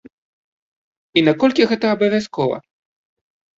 І 1.21 1.25
наколькі 1.27 1.69
гэта 1.73 1.85
абавязкова? 1.99 2.57